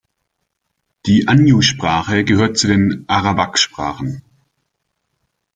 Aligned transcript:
Die 1.05 1.27
Añu-Sprache 1.27 2.23
gehört 2.23 2.57
zu 2.57 2.65
den 2.65 3.03
Arawak-Sprachen. 3.07 4.23